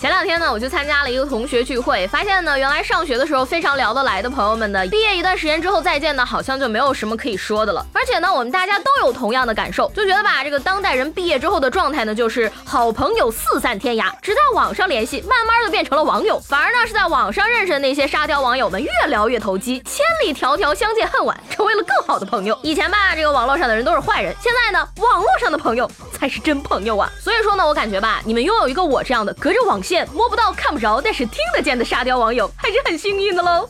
[0.00, 7.84] 前两天呢，我去参加了一个同学聚会，发现呢，原来上学的时候非常聊得来的朋友们呢，毕业一段时间之后再见呢，好像就没有什么可以说的了。
[7.92, 16.40] 而且呢，我们大家都有同样的感受，就觉得吧，这个当代人毕业之后的状态呢，就是好朋友四散天涯，只在网上联系，慢慢的变成了网友。
[16.48, 22.58] 反而呢，是在网上认识的那些沙雕网友们，越聊越投机，千里迢迢相见恨晚，成为了更好的朋友。
[22.62, 27.12] 以前吧，这个网络上的人都是坏人，现在呢，网络上的朋友才是真朋友啊。
[27.20, 30.70] 所以说呢，我感觉吧，你们拥有一个我这样的隔着网线摸不到看。
[30.72, 33.68] 不着，但是听得见的沙雕网友还是很幸运的喽。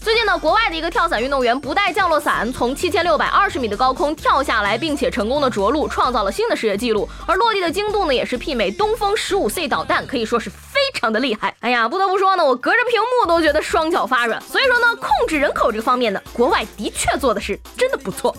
[0.00, 7.08] 最近呢，国外的一个跳伞运动员不带降落伞从七千六百二十米的高空跳下来，并且成功的着陆，创造了新的世界纪录。
[7.24, 11.54] 而落地的精度呢，也是媲美东风十五 C 导弹，可以说是非常的厉害。
[11.60, 14.40] 哎呀，不得不说呢，我隔着屏幕都觉得双脚发软。
[14.42, 18.36] 所以说呢，控制人口这方面呢，国外的确做的是真的不错。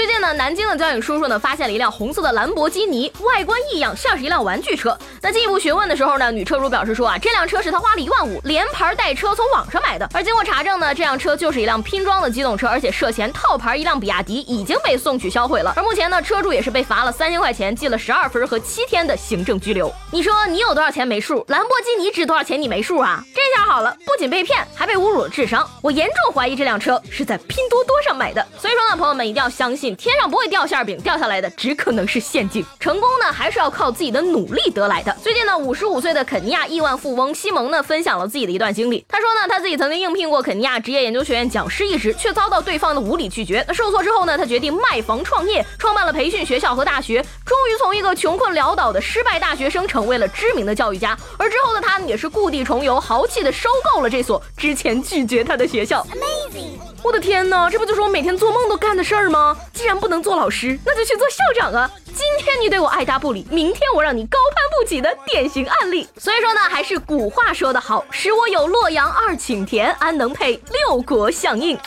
[0.00, 4.96] 最近呢，南京的交警叔叔呢发现了一辆红色的兰博基尼，外观异样，像是一辆玩具车。
[5.20, 10.08] 那进一步询问的时候呢，女车主表示说啊，这辆车是她花了一万五连牌带车从网上买的。
[10.14, 15.74] 而经过查证呢，这辆车就是一辆拼装的机动车，而且涉嫌套牌一辆比亚迪已经被送去销毁了。
[15.76, 19.92] 而目前呢，车主也是被罚了三千块钱，记了十二分和七天的行政拘留。
[20.10, 21.44] 你说你有多少钱没数？
[21.48, 23.22] 兰博基尼值多少钱你没数啊？
[23.34, 25.68] 这下好了，不仅被骗，还被侮辱了智商。
[25.82, 28.42] 我严重怀疑这辆车是在拼多多上买的。
[28.58, 30.66] 所以说呢，朋友们一定要相信，天上不会掉。
[30.70, 35.12] 馅饼掉下来的只可能是陷阱，成功呢还是要靠自己的努力得来的。
[35.20, 39.04] 最近呢，五十五岁的肯尼亚亿万富翁西蒙呢分享了自己的一段经历。
[39.08, 43.64] 他说呢，他自己曾经应聘过肯尼亚职业研究学院讲师一职，却遭到对方的无理拒绝。
[43.66, 51.18] 那受挫之后呢，他决定卖房创业，创办了培训学校和大学，终于从一个穷困潦倒的失败大学生成为了知名的教育家。
[51.36, 56.06] 而之后的他也是故地重游，豪气的收购了这所之前拒绝他的学校。
[56.12, 56.78] Amazing！
[57.02, 59.56] 我的天哪，这不就是我每天做梦都干的事儿吗？
[59.80, 61.90] 既然不能做老师，那就去做校长啊！
[62.04, 66.06] 今天你对我爱答不理，明天我让你高攀不起的典型案例。
[66.18, 71.78] 所以说呢，还是古话说得好，使我有洛阳二顷田，安能配六国相印？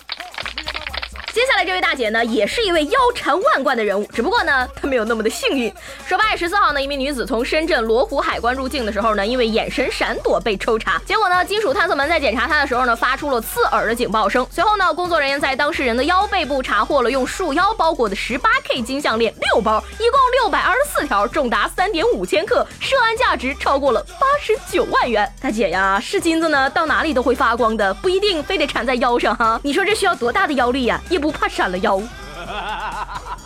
[1.33, 5.73] 接下来这位大姐呢，也是一位腰缠万贯的人物，只不过呢，她没有那么的幸运。
[6.07, 14.45] 说八月十四号呢，一名女子从深圳罗湖海关入境的时候呢，因为眼神闪躲被抽查，结果呢，金属探测门在检查她的时候呢，发出了刺耳的警报声。
[14.51, 25.27] 随后呢，工作人员在当事人的腰背部查获了用束腰包裹的十八 K 金项链六包，一共六百二十四条，重达三点五千克，涉案价值超过了八十九万元。
[25.41, 29.59] 大姐呀，是金子呢，到哪里都会发光的，不一定非得缠在腰上哈。
[29.63, 31.01] 你说这需要多大的腰力呀？
[31.09, 32.01] 也不怕闪了腰。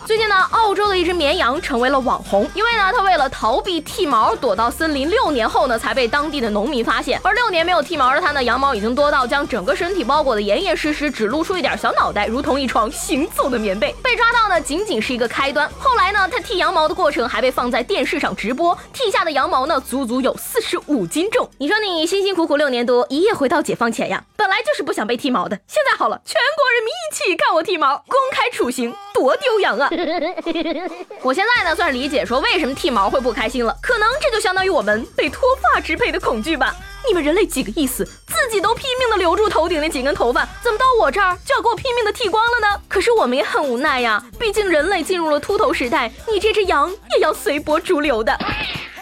[0.08, 7.20] 最近呢，澳洲的一只绵羊成为了网红，因为呢，它为了逃避剃毛，躲到森林六年后呢，才被当地的农民发现。
[7.22, 13.94] 而六年没有剃毛的它呢，羊毛已经多到将整个身体包裹得严严实实，只露出一点小脑袋，如同一床行走的棉被。
[14.02, 15.70] 被抓到呢，仅仅是一个开端。
[15.78, 21.46] 后来呢，它剃羊毛的过程还被放在电视上直播，剃下的羊毛呢，足足有四十五斤重。
[21.58, 24.24] 你说你辛辛苦苦六年多，一夜回到解放前呀？
[24.38, 29.90] 本来就是不想被剃毛的，现在好了，全国人民一起看我剃毛，公开处刑，多丢羊啊！
[31.22, 36.74] 我现在呢，算是理解说为什么剃毛会不开心了，可能这就相当于我们被脱发支配的恐惧吧。
[37.06, 38.04] 你们人类几个意思？
[38.04, 42.82] 自己都拼命的留住头顶那几根头发，怎么到我这儿就要给我拼命的剃光了呢？
[42.88, 48.38] 可是我们也很无奈呀，毕竟人类进入了秃头时代，你这只羊也要随波逐流的。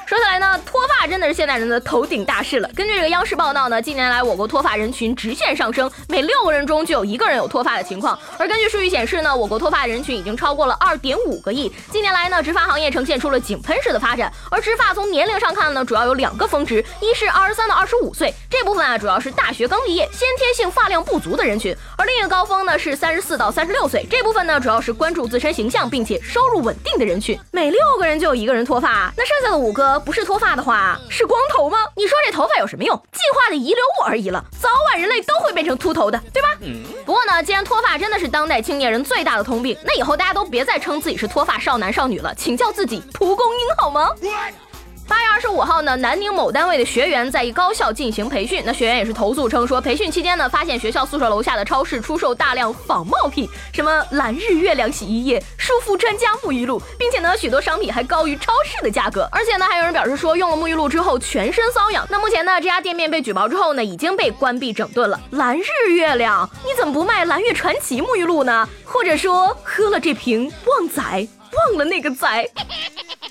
[0.06, 2.70] 说起来呢，脱发真的是现代人的头顶大事了。
[2.76, 8.16] 根据这个央视报道呢，近年来我国脱发人群直线上升，每六个人中就有一个人有脱发的情况。
[8.38, 11.68] 而根据数据显示呢，我国脱发人群已经超过了二点五个亿。
[11.90, 14.32] 近年来呢，植发行业呈现出了井喷式的发展。
[14.48, 27.36] 而植发从年龄上看呢，主要有两个峰值，一是二十三到二十五岁这部分啊，主要是大学刚毕业、先天性发量不足的人群；而另一个高峰呢是三十四到三十六岁这部分呢，主要是关注自身形象并且收入稳定的人群。
[27.50, 30.98] 每六个人就有一个人脱发，那剩下的五个不是脱发的话。
[31.08, 31.78] 是光头吗？
[31.94, 32.96] 你说这头发有什么用？
[33.12, 36.48] 进化的遗留物而已了，早晚人类都会变成秃头的，对吧？
[37.04, 44.10] 不过呢，既然脱发真的是当代青年人最大的通病，那以后大家都别再称自己是脱发少男少女了，请叫自己蒲公英好吗？
[45.08, 62.04] 八月二十五号呢，南宁某单位的学员在一高校进行培训，那学员也是投诉称说，培训期间呢，发现学校宿舍楼下的超市出售大量仿冒品，什么蓝日月亮洗衣液、舒肤专家沐浴露，并且呢，许多商品还高于超市的价格，而且呢，还有人表示说，用了沐浴露之后全身瘙痒。
[62.10, 65.20] 那目前呢，这家店面被举报之后呢，已经被关闭整顿了。
[65.30, 68.68] 蓝日月亮，你怎么不卖蓝月传奇沐浴露呢？
[68.84, 72.50] 或者说，喝了这瓶旺仔，忘了那个仔？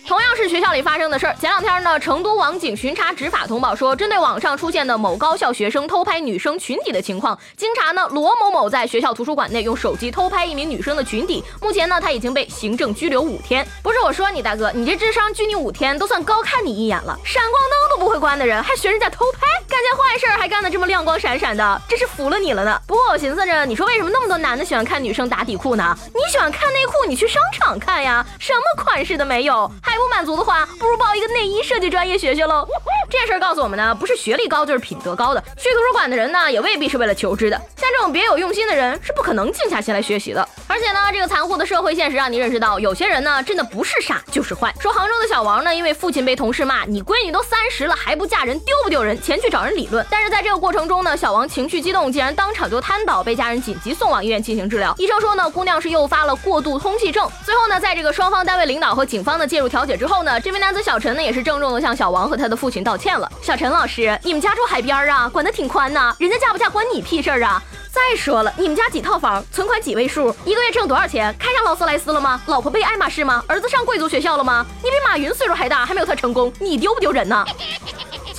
[0.07, 13.67] 同样是学校里发生的事儿，前两天呢，成都网警巡查执法通报说，针对网上出现的某高校学生偷拍女生裙底的情况，经查呢，罗某某在学校图书馆内用手机偷拍一名女生的裙底，目前呢，他已经被行政拘留五天。
[13.81, 22.79] 不是我说你大哥，你这智商拘你五天都算高看你一眼了，闪光灯都不会关的人还学人家偷拍，干件坏事还干得这么亮光闪闪的，这是服了你了呢。
[22.87, 25.95] 不过我寻思着，你说为什么那么多男的喜欢看女生打底裤呢？
[26.13, 29.69] 你喜欢看内裤，你去商场看呀，什么款式的没有？
[29.83, 30.65] 还不满足的话。
[30.79, 32.65] 不如报一个内衣设计专业学学喽。
[33.09, 35.41] 这件事告诉我们呢，不是学历高就是品德高的。
[35.57, 37.57] 去图书馆的人呢，也未必是为了求知的。
[37.77, 40.47] 像这种别有用心的人，是不可能静下心来学习的。
[40.67, 44.73] 而且呢，这个残酷的社会现实让你认识到，有些人呢，真的不是傻就是坏。
[44.79, 49.19] 说杭州的小王呢，因为父亲被同事骂，你闺女都三十了还不嫁人，丢不丢人？
[49.21, 50.05] 前去找人理论。
[50.09, 54.93] 但是在这个过程中呢，小王情绪激动，竟然当场就瘫倒，被家人紧急送往医院进行治疗。
[54.97, 57.29] 医生说呢，姑娘是诱发了过度通气症。
[57.45, 63.31] 最后呢，在这个双方单位领导和警方的介入调解之后呢，这名男子小陈呢，也是郑重的向小王和他的父亲道歉了。
[63.41, 67.61] 小陈老师，你们家住海边啊，管得挺宽呐，人家嫁不嫁关你屁事儿啊！
[67.91, 71.33] 再说了，你们家几套房，存款几位数，一个月挣多少钱？
[71.39, 72.41] 开上劳斯莱斯了吗？
[72.47, 73.41] 老婆背爱马仕吗？
[73.47, 74.65] 儿子上贵族学校了吗？
[74.83, 77.45] 你比马云岁数还大，还没有他成功，你丢不丢人呢？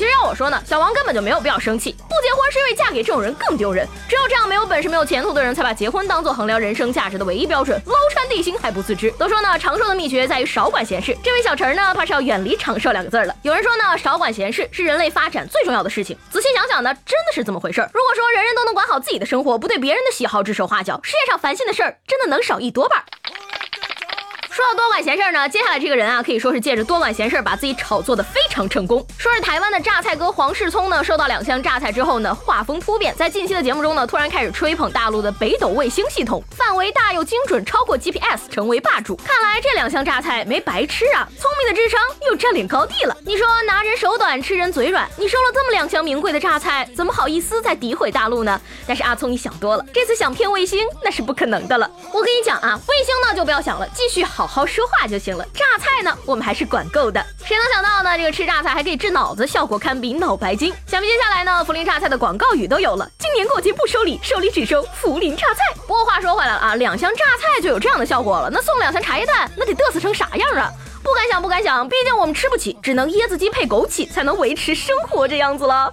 [0.06, 1.91] 其实要我说呢，小王根本就没有必要生气。
[1.91, 3.85] 不结婚是因为嫁给这种人更丢人。
[4.08, 9.11] 只有这样没有本事、没有前途的人，才把结婚当做衡量人生价值的唯一标准，捞穿地心还不自知。
[9.19, 11.19] 都说呢，长寿的秘诀在于少管闲事。
[11.25, 13.35] 这位小陈呢，怕是要远离长寿两个字了。
[13.43, 16.17] 有人说呢，少管闲事是人类发展最重要的事情。
[16.31, 17.91] 仔细想想呢，真的是这么回事儿。
[17.93, 23.02] 如果说人人都能管好自己的生活，不对别人的喜好指手画脚，世界上烦心的事儿真的能少一多半。
[24.56, 29.06] 说到多管闲事儿呢，接下来这个人啊，可以说是借着多管闲事儿把自己炒作的非常成功。
[29.19, 39.14] 说是台湾的榨菜哥黄世聪呢，收到两箱榨菜之后呢，画风突变，在近期的节目中呢，突然开始吹捧大陆的北斗卫星系统，范围大又精准，超过 GPS，成为霸主。
[39.17, 43.14] 看来这两箱榨菜没白吃啊，聪明的智商又占领高地了。
[43.26, 48.59] 你说拿人手短，吃人嘴软，你收了这么两箱名贵的榨菜，怎么好意思再诋毁大陆呢？
[48.87, 51.91] 但是阿聪你想多了，这次想骗卫星那是不可能的了。
[52.11, 54.46] 我跟你讲啊，卫星呢就不要想了，继续好。
[54.47, 55.45] 好好说话就行了。
[55.53, 57.21] 榨菜呢，我们还是管够的。
[57.45, 58.17] 谁能想到呢？
[58.17, 60.73] 这个吃榨菜还可以治脑子，效果堪比脑白金。
[60.87, 63.11] 想必接下来呢，涪陵榨菜的广告语都有了。
[63.19, 65.65] 今年过节不收礼，收礼只收涪陵榨菜。
[65.87, 70.71] 不过话说回来了啊，两箱榨菜就有这样的效果了，那送两箱茶叶蛋，那得嘚瑟成啥样啊？
[71.03, 75.93] 不敢想，不敢想，毕竟我们吃不起，只能椰子鸡配枸杞才能维持生活这样子了。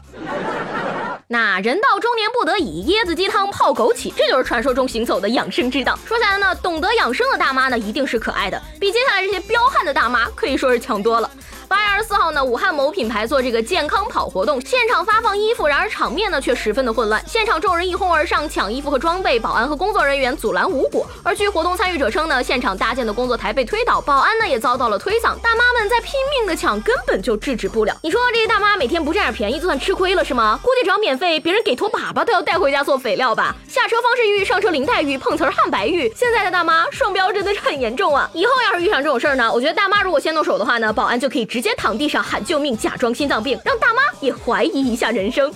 [1.33, 5.97] 那人到中年不得已，椰子鸡汤泡枸杞，这就是传说中行走的养生之道。
[6.05, 11.27] 说起来呢，懂得养生的大妈呢，一定是可爱的，比接下来这些彪悍的大妈可以说是强多了。
[11.73, 17.19] 八月二十四号呢，武汉某品牌做这个健康跑活动，现场发放衣服，然而场面呢却十分的混乱。
[17.25, 21.03] 现场众人一哄而上抢衣服和装备，保安和工作人员阻拦无果。
[21.23, 27.97] 而据活动参与者称呢，现场搭建的工作台被推倒，保安呢也遭到了推搡，大妈们在拼命的抢，根本就制止不了。
[28.03, 30.59] 你说这些大妈每天不占点便宜，就算吃亏了是吗？
[30.61, 33.55] 估计只要免费，别人给坨粑粑都要带回家做肥料吧？
[33.67, 36.07] 下车方式玉，上车林黛玉，碰瓷儿汉白玉。
[36.15, 38.29] 现在的大妈双标真的是很严重啊！
[38.35, 45.49] 以后要是遇上这种事儿呢，我觉得大妈如果先动手的话呢，保安就可以直接躺地上喊救命，假装心脏病，让大妈也怀疑一下人生。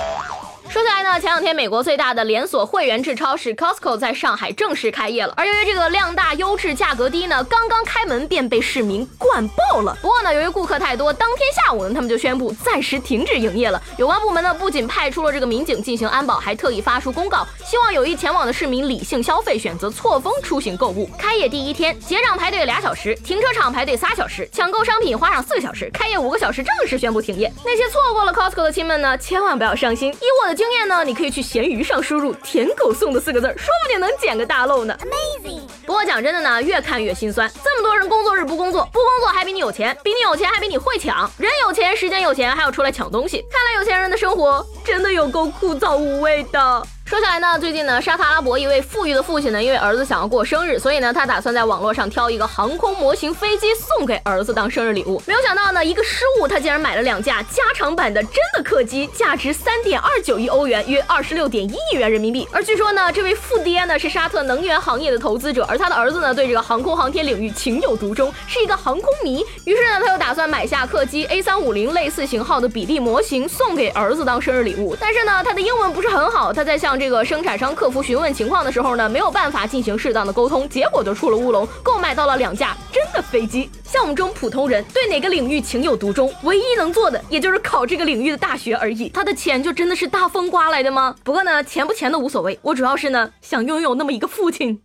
[0.69, 5.34] 说起来呢，前两天美国最大的连锁会员制超市 Costco 在上海正式开业了。
[5.38, 9.98] 而由于这个量大、优质、价格低呢，刚刚开门便被市民灌爆了。
[10.01, 13.82] 不过呢，由于顾客太多，当天下午呢，他们就宣布暂时停止营业了。
[13.98, 21.10] 有关部门呢，不仅派出了这个民警进行安保，还特意发出公告，希望有意前往的市民理性消费，选择错峰出行购物。
[21.18, 27.50] 开业第一天，结账排队俩小时，停车场排队仨小时，抢购商品花上四个小时，开业五个小时正式宣布停业。
[27.63, 30.12] 那些错过了 Costco 的亲们呢，千万不要伤心。
[30.12, 34.98] 以我的经验呢，你可以去闲鱼上输入“舔狗送”的四个字，说不定能捡个大漏呢。
[35.02, 35.62] Amazing！
[35.86, 37.48] 不过讲真的呢，越看越心酸。
[37.64, 41.30] 这么多人工作日不工作，不工作还比你有钱，比你有钱还比你会抢。
[41.38, 43.46] 人有钱，时间有钱，还要出来抢东西。
[43.52, 46.88] 看来有钱人的生活真的有够枯燥无味的。
[47.08, 55.22] 说下来呢，最近呢，沙特阿拉伯一位富裕的父亲呢，因为儿子想要过生日，所以呢，他打算在网络上挑一个航空模型飞机送给儿子当生日礼物。
[55.26, 62.46] 没有想到呢，一个失误，他竟然买了两架加长版的真的客机，价值三点二九亿欧元，约二十六点一亿元人民币。
[62.52, 69.42] 而据说呢，这位富爹呢是沙特能源行业的投资者，而他的儿子呢对这个航空航天领域情有独钟，是一个航空迷。
[69.64, 74.94] 于是呢，他又打算买下客机 A 三五零类似型号的比例模型送给儿子当生日礼物。
[75.00, 83.70] 但是呢，他的英文不是很好，他在向这个生产商客服询问情况的时候呢，没有办法进行适当的沟通，结果就出了乌龙，购买到了两架真的飞机。
[83.84, 89.10] 像我们这种普通人，对哪个领域情有独钟，唯一能做的也就是考这个领域的大学而已。
[89.10, 91.16] 他的钱就真的是大风刮来的吗？
[91.24, 94.80] 不过呢，钱不钱的无所谓，我主要是呢想拥有那么一个父亲。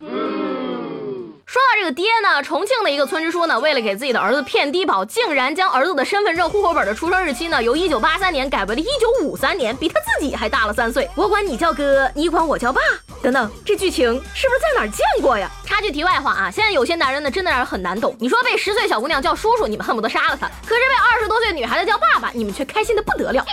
[1.52, 11.06] 说到这个爹呢，重庆的一个村支书呢，为了给自己的儿子骗低保，竟然将儿子的身份证、户口本的出生日期呢，由一九八三年改为了一九五三年，比他自己还大了三岁。
[11.14, 12.80] 我管你叫哥，你管我叫爸，
[13.20, 15.50] 等等，这剧情是不是在哪儿见过呀？
[15.66, 18.16] 插句题外话啊，现在有些男人呢，真的让人很难懂。
[18.18, 23.44] 你说被十岁小姑娘叫叔叔，你们恨不得杀了他；可是被二十多岁女孩子叫爸爸，你们却开心的不得了。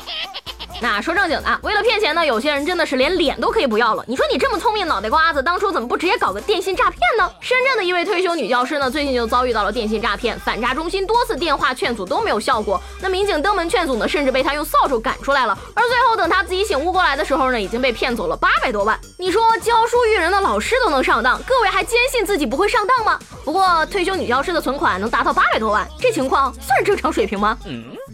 [0.81, 4.03] 那说正经的，为了骗钱呢，有些人真的是连脸都可以不要了。
[4.07, 7.29] 你说你这么聪明脑袋瓜子，当初怎么不直接搞个电信诈骗呢？
[7.41, 12.81] 深圳的一位退休女教师呢，最近就遭遇到了电信诈骗，反诈中心多次电话劝阻都没有效果。
[13.01, 15.57] 那民警登门劝阻呢，甚至被他用扫帚赶出来了。
[15.74, 18.98] 而最后等他自己醒悟过来的时候呢，已经被骗走了八百多万。
[19.17, 23.19] 你说教书育人的老师都能上当，各位还坚信自己不会上当吗？
[23.43, 27.57] 不过退休女教师的存款能达到八百多万，这情况算是正常水平吗？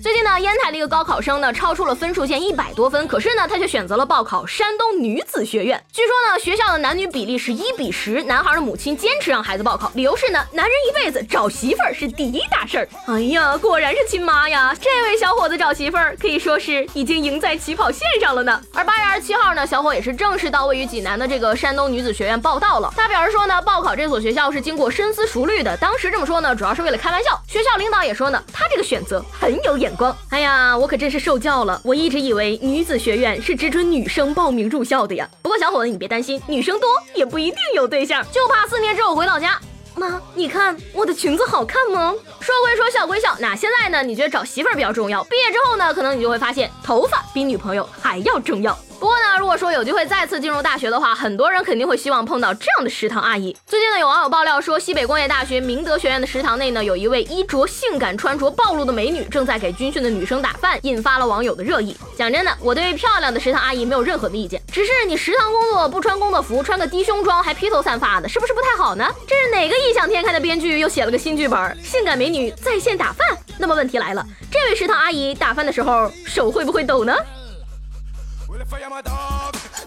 [0.02, 5.84] 最近呢，烟台的一个高考生呢，超出了分数线一百多分，可是呢，他却选择了报考山东女子学院。
[5.92, 12.88] 据说呢，学校的男女比例是一比十，男孩的母亲坚持让孩子报考，理由是呢，男人一辈子找媳妇儿是第一大事儿。
[13.08, 14.76] 哎呀，果然是亲妈呀！
[14.80, 18.62] 这位小伙子找媳妇儿可以说是已经赢在起跑线上了呢。
[18.74, 22.94] 而八月二十七号呢，小伙也是正式到位于济南的这个山东女子学院报道了。
[22.96, 25.76] 他表示说呢，报考这所学校是经过深思熟虑的。
[25.78, 27.40] 当时这么说呢，主要是为了开玩笑。
[27.48, 30.16] 学校领导也说呢，他这个选择很有眼光。
[30.30, 31.82] 哎呀，我可真是受教了。
[31.84, 35.30] 我一直以为女子学院是只准女生报名入校的呀。
[35.42, 39.60] 不过小伙子，你别担心，女生多也不一定有对象，就怕四年之后回老家，
[39.96, 42.14] 妈，你看我的裙子好看吗？
[42.40, 43.36] 说归说，笑归笑。
[43.40, 44.04] 那现在呢？
[44.04, 45.24] 你觉得找媳妇儿比较重要？
[45.24, 45.94] 毕业之后呢？
[45.94, 48.78] 可能你就会发现，头发比女朋友还要重要。
[49.00, 53.56] 不过呢，如果说有机会再次进入大学的话，很多人肯定会希望碰到这样的食堂阿姨。
[53.68, 61.96] 最近呢，有网友爆料说，西北工业大学明德学院的食堂内呢，有一位衣着性感、穿着暴露的美女正在给军训的女生打饭，引发了网友的热议。
[62.18, 69.06] 讲真的，我对漂亮的食堂阿姨没有任何的意见，只是你食堂工作不穿工作服，穿个低胸装还披头散发的，是不是不太好呢？
[69.28, 71.84] 这是哪个异想天开的编剧又写了个新剧本？
[71.84, 73.28] 性感美女在线打饭？
[73.58, 77.14] 那么问题来了，这位食堂阿姨打饭的时候手会不会抖呢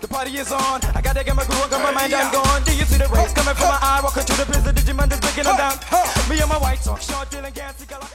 [0.00, 0.80] ？The party is on.
[0.94, 2.62] I gotta get my groove on, got my mind, I'm gone.
[2.64, 4.00] Do you see the rays coming from my eye?
[4.02, 5.78] Walking through the prison, Digimon is breaking them down.
[6.28, 8.06] Me and my white talk, short, dealing, gassy, color.